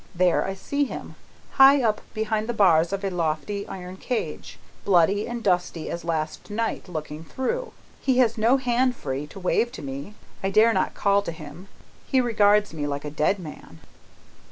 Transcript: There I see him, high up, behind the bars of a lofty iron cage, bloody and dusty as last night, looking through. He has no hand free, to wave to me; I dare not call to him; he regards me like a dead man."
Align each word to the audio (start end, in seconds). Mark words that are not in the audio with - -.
There 0.15 0.43
I 0.43 0.55
see 0.55 0.85
him, 0.85 1.13
high 1.51 1.83
up, 1.83 2.01
behind 2.15 2.49
the 2.49 2.55
bars 2.55 2.91
of 2.91 3.03
a 3.05 3.11
lofty 3.11 3.67
iron 3.67 3.97
cage, 3.97 4.57
bloody 4.83 5.27
and 5.27 5.43
dusty 5.43 5.91
as 5.91 6.03
last 6.03 6.49
night, 6.49 6.89
looking 6.89 7.23
through. 7.23 7.71
He 8.01 8.17
has 8.17 8.35
no 8.35 8.57
hand 8.57 8.95
free, 8.95 9.27
to 9.27 9.39
wave 9.39 9.71
to 9.73 9.83
me; 9.83 10.15
I 10.43 10.49
dare 10.49 10.73
not 10.73 10.95
call 10.95 11.21
to 11.21 11.31
him; 11.31 11.67
he 12.07 12.19
regards 12.19 12.73
me 12.73 12.87
like 12.87 13.05
a 13.05 13.11
dead 13.11 13.37
man." 13.37 13.79